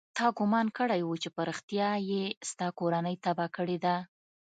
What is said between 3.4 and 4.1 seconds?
کړې ده.